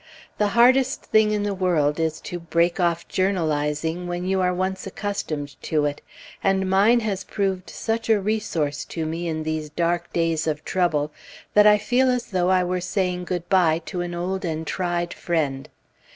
The 0.39 0.47
hardest 0.57 1.03
thing 1.03 1.29
in 1.29 1.43
the 1.43 1.53
world 1.53 1.99
is 1.99 2.19
to 2.21 2.39
break 2.39 2.79
off 2.79 3.07
journalizing 3.07 4.07
when 4.07 4.25
you 4.25 4.41
are 4.41 4.51
once 4.51 4.87
accustomed 4.87 5.61
to 5.61 5.85
it, 5.85 6.01
and 6.43 6.67
mine 6.67 7.01
has 7.01 7.23
proved 7.23 7.69
such 7.69 8.09
a 8.09 8.19
resource 8.19 8.83
to 8.85 9.05
me 9.05 9.27
in 9.27 9.43
these 9.43 9.69
dark 9.69 10.11
days 10.11 10.47
of 10.47 10.65
trouble 10.65 11.11
that 11.53 11.67
I 11.67 11.77
feel 11.77 12.09
as 12.09 12.31
though 12.31 12.49
I 12.49 12.63
were 12.63 12.81
saying 12.81 13.25
good 13.25 13.47
bye 13.47 13.79
to 13.85 14.01
an 14.01 14.15
old 14.15 14.43
and 14.43 14.65
tried 14.65 15.13
friend. 15.13 15.69